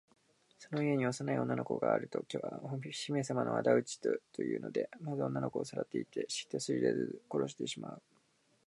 [0.57, 8.01] その家に幼い女の子があるときは、お姫さまのあだ討ちだというので、まず女の子をさらっていって、人知れず殺してしまう。